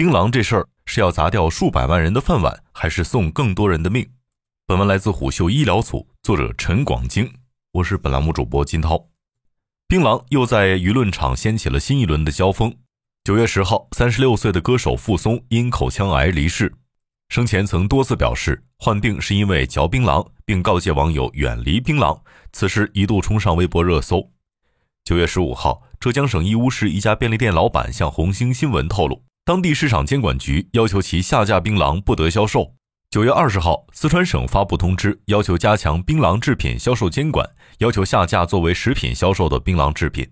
[0.00, 4.08] 槟榔这事儿是要砸掉数百万人的饭碗，还是送更多人的命？
[4.66, 7.30] 本文来自虎嗅医疗组，作者陈广京，
[7.72, 9.10] 我是本栏目主播金涛。
[9.86, 12.74] 槟榔又在舆论场掀起了新一轮的交锋。
[13.24, 16.72] 九月十号，三十六岁的歌手傅松因口腔癌离世，
[17.28, 22.18] 生前曾多次表示患病是因为嚼槟榔，并告诫网友远离槟榔。
[22.52, 24.30] 此时一度冲上微博热搜。
[25.04, 25.82] 九月十五号。
[26.00, 32.74] 浙江省义乌市一家便利店老板向红星新闻透露，当地市场监管局要求其下架槟榔不得销售。
[33.10, 40.30] 九月二十号，四川省发布通知，要求加强槟榔制品销售监管，要求下架作为食品销售的槟榔制品。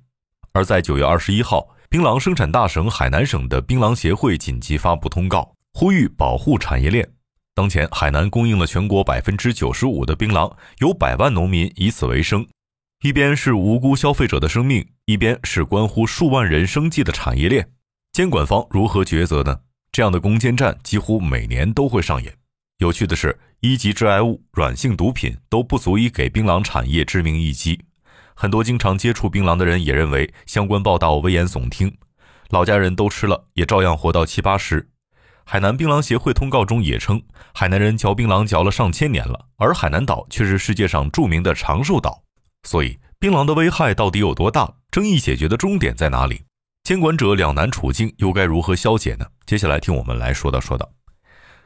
[0.52, 7.08] 而在九月二十一号，槟榔生产大省海南省的槟榔协会紧急发布通告，呼吁保护产业链。
[7.54, 12.46] 当前，海南供应了全国百分之九十五的槟榔，有百万农民以此为生。
[13.02, 17.68] 一边是无辜消费者的生命，一边是关乎数万人生计的产业链，
[18.18, 19.60] 监管方如何抉择呢？
[19.92, 22.36] 这样的攻坚战几乎每年都会上演。
[22.78, 27.80] 有趣的是，一级致癌物、软性毒品都不足以给槟榔产业致命一击。
[28.34, 31.96] 很多经常接触槟榔的人也认为相关报道危言耸听，
[32.50, 34.88] 老家人都吃了也照样活到七八十。
[35.44, 37.22] 海南槟榔协会通告中也称，
[37.54, 42.24] 海南人嚼槟榔嚼了上千年了，而海南岛却是世界上著名的长寿岛。
[42.64, 44.74] 所以，槟榔的危害到底有多大？
[44.90, 46.42] 争议解决的终点在哪里？
[46.88, 49.26] 监管者两难处境又该如何消解呢？
[49.44, 50.90] 接下来听我们来说道说道。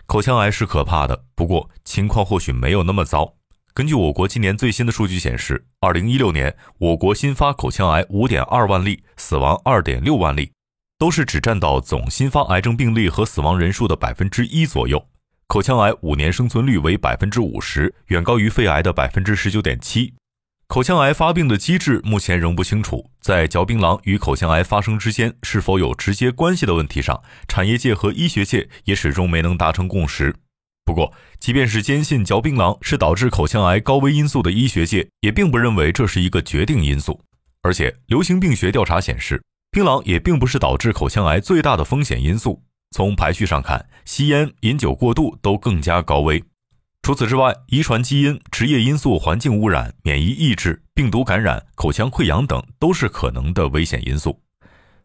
[0.05, 3.35] 口腔癌是可怕的，不过情况或许没有那么糟。
[3.73, 10.51] 根据我国今年最新的数据显示，二零一六年我国新发口腔癌五点二万例，死亡二点六万例，
[10.99, 15.07] 都是只占到总新发癌症病例和死亡人数的百分之一左右。
[15.47, 20.13] 口腔癌五年生存率为百分之五十，远高于肺癌的百分之十九点七。
[20.73, 30.35] 口腔癌发病的机制目前仍不清楚，在嚼槟榔与口腔癌发生之间是否有直接关系的问题上，产业界和医学界也始终没能达成共识。
[30.87, 37.21] 不过，即便是坚信嚼槟榔是导致口腔癌高危因素的医学界，也并不认为这是一个决定因素。
[37.61, 42.63] 而且，流行病学调查显示，槟榔也并不是导致口腔癌最大的风险因素。
[42.97, 46.43] 从排序上看，吸烟、饮酒过度都更加高危。
[47.03, 54.41] 除此之外，遗传基因、职业因素、环境污染、免疫抑制、病毒感染、口腔溃疡等都是可能的危险因素。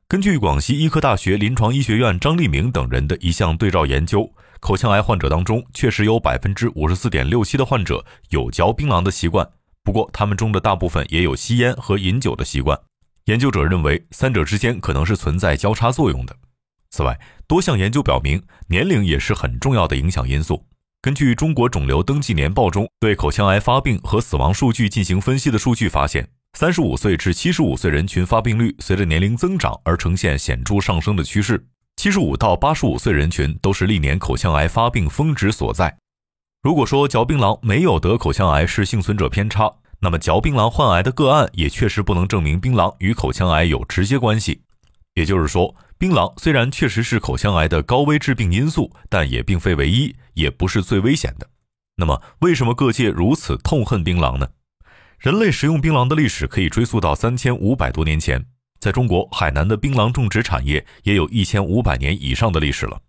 [0.08, 9.50] 根据广西医科大学临床医学院张立明等人的一项对照研究，口腔癌患者当中确实有百分之五十四点六七的患者有嚼槟榔的习惯，
[9.84, 12.80] 不过他们中的大部分也有吸烟和饮酒的习惯。
[13.26, 16.36] 研究者认为，三者之间可能是存在交叉作用的。
[16.92, 20.64] 此外，多项研究表明，年龄也是很重要的影响因素。
[21.08, 31.66] 根据中国肿瘤登记年报中对口腔癌发病和死亡数据进行分析的数据发现，三十五岁至七十五岁人群发病率随着年龄增长而呈现显著上升的趋势。
[31.96, 35.98] 七十五到八十五岁人群都是历年口腔癌发病峰值所在。
[36.62, 44.60] 如果说嚼槟榔没有得口腔癌是幸存者偏差，那么嚼槟榔患癌的个案也确实不能证明槟榔与口腔癌有直接关系。
[45.14, 45.74] 也就是说。
[46.00, 51.50] 槟榔虽然确实是口腔癌的高危致病因素，但也并非唯一，也不是最危险的。
[51.96, 54.48] 那么，为什么各界如此痛恨槟榔呢？
[55.18, 58.46] 人类食用槟榔的历史可以追溯到三千五百多年前，
[58.80, 63.02] 在中国海南的槟榔种植产业也有一千五百年以上的历史了。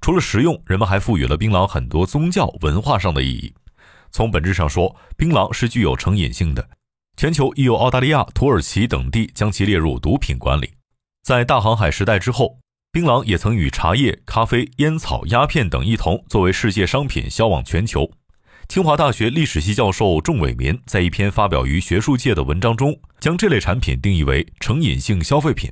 [0.00, 3.52] 除了食用，人们还赋予了槟榔很多宗教文化上的意义。
[4.10, 6.70] 从本质上说，槟榔是具有成瘾性的，
[7.18, 10.72] 全球已有澳大利亚、土耳其等地将其列入毒品管理。
[11.22, 12.58] 在大航海时代之后，
[12.90, 18.10] 槟榔也曾与茶叶、咖啡、烟草、鸦片等一同作为世界商品销往全球。
[18.68, 25.70] 清华大学历史系教授仲伟民在一篇发表于学术界的文章中，将这类产品定义为成瘾性消费品。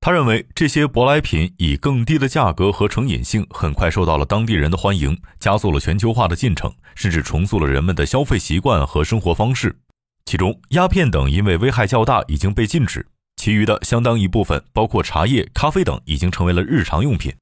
[0.00, 9.78] 他认为，这些舶来品以更低的价格和成瘾性，很快受到了当地人的欢迎，加速了全球化的进程，甚至重塑了人们的消费习惯和生活方式。
[10.24, 13.06] 其中，鸦片等因为危害较大，已经被禁止。
[13.42, 17.34] 其余的相当一部分，包括茶叶、咖啡等，已经成为了日常用品。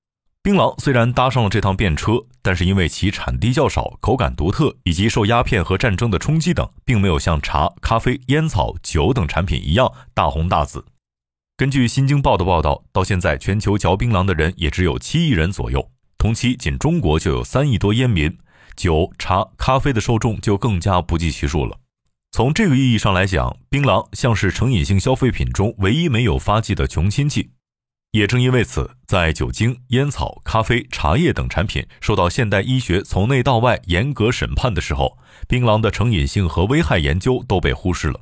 [0.42, 10.86] 槟榔虽然搭上了这趟便车，但是因为其产地较少、口感独特，以及受鸦片和战争的冲击等，并没有像茶、咖啡、烟草、酒等产品一样大红大紫。
[11.58, 18.38] 根据《新京报》的报道，到现在全球嚼槟榔的人也只有七亿人左右，同期仅中国就有三亿多烟民，
[18.74, 21.76] 酒、茶、咖啡的受众就更加不计其数了。
[22.32, 27.50] 从这个意义上来讲，槟榔像是成瘾性消费品中唯一没有发迹的穷亲戚。
[28.12, 35.18] 也正因为此，在酒精、烟草、咖啡、茶叶等产品受到现代医学从内到外严格审判的时候，
[35.48, 38.20] 槟榔的成瘾性和危害研究都被忽视了。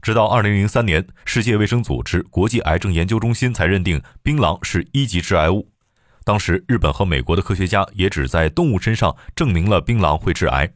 [0.00, 5.68] 直到2003年，世界卫生组织国际癌症研究中心才认定槟榔是一级致癌物。
[6.24, 10.72] 当时日本和美国的科学家也只在动物身上证明了槟榔会致癌。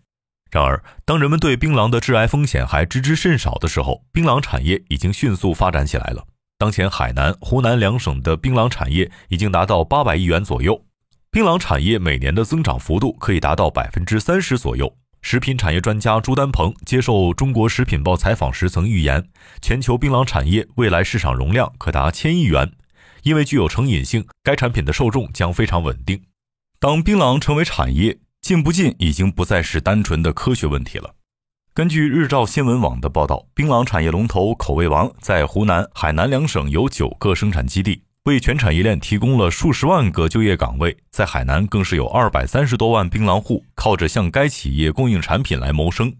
[0.50, 6.24] 然而，当人们对槟榔的致癌风险还知之甚少的时候，槟榔产业已经迅速发展起来了。
[6.58, 10.82] 当前，海南、湖南两省的槟榔产业已经达到八百亿元左右，
[11.30, 14.96] 槟榔产业每年的增长幅度可以达到百分之三十左右。
[15.20, 19.28] 食品产业专家朱丹鹏接受《中国食品报》采访时曾预言，
[19.60, 22.72] 全球槟榔产业未来市场容量可达千亿元，
[23.24, 26.22] 因为具有成瘾性，该产品的受众将非常稳定。
[26.78, 28.16] 当槟榔成为产业，
[28.46, 31.16] 禁不禁已经不再是单纯的科学问题了。
[31.74, 40.96] 根据日照新闻网的报道，槟榔产业龙头口味王在湖南、海南两省有九个生产基地，为全产业链提供了数十万个就业岗位。
[41.10, 46.14] 在海南，更是有二百三十多万槟榔户靠着向该企业供应产品来谋生。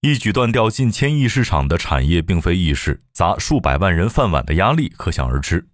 [0.00, 5.68] 一举断掉近千亿市场的产业并非易事，砸数百万人饭碗的压力可想而知。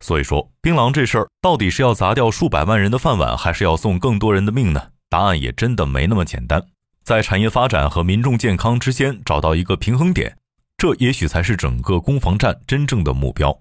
[0.00, 4.88] 所以说，槟榔这事儿到底是要砸掉数百万人的饭碗，还是要送更多人的命呢？
[5.10, 6.62] 答案也真的没那么简单，
[7.02, 10.36] 在产业发展和民众健康之间找到一个平衡点，
[10.76, 13.58] 这也许才是整个攻防战真正的目标。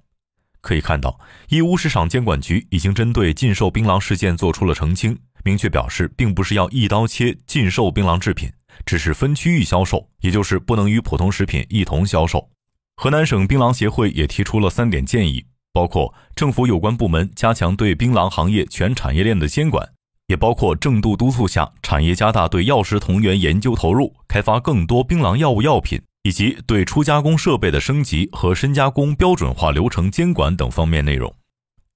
[0.59, 1.17] 可以看到，
[1.47, 8.51] 义乌市场监管局已经针对禁售槟榔事件做出了澄清，明确表示，并不是要一刀切禁售槟榔制品，
[8.85, 12.49] 只是分区域销售，也就是不能与普通食品一同销售。
[12.97, 19.87] 河南省槟榔协会也提出了三点建议，包括政府有关部门加强对槟榔行业全产业链的监管。
[20.27, 31.33] 也包括正度督促下，产业加大对药食同源研究投入，开发更多槟榔药物药品，以及对初加工设备的升级和深加工标准化流程监管等方面内容。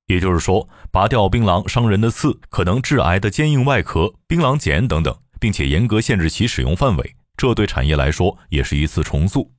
[0.08, 9.52] 也就是说，拔掉槟榔伤人的刺、可能致癌的坚硬外壳、槟榔碱等等，并且严格限制其使用范围，这对产业来说也是一次重塑。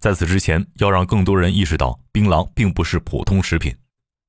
[0.00, 3.74] 在此之前，要让更多人意识到，槟榔并不是普通食品。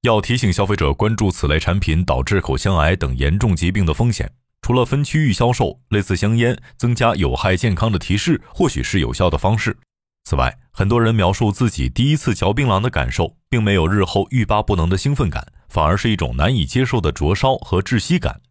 [0.02, 4.32] 要提醒消费者关注此类产品导致口腔癌等严重疾病的风险。
[4.62, 9.78] 除了分区域销售，类似香烟增加有害健康的提示，或许是有效的方式。
[10.24, 18.42] 此外，很多人描述自己第一次嚼槟榔的感受，并没有日后欲罢不能的兴奋感，反而是一种难以接受的灼烧和窒息感。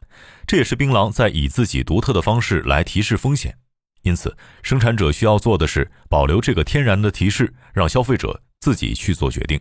[0.46, 3.56] 这也是槟榔在以自己独特的方式来提示风险。
[4.02, 9.60] 因此，生产者需要做的是保留这个天然的提示，让消费者自己去做决定。